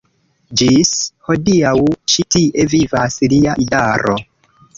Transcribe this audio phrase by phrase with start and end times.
[0.61, 0.93] Ĝis
[1.27, 1.73] hodiaŭ
[2.15, 4.19] ĉi tie vivas lia idaro.